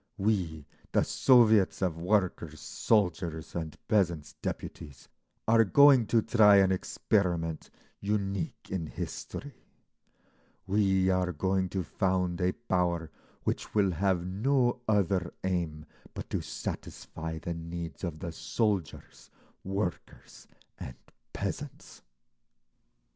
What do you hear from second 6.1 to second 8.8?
try an experiment unique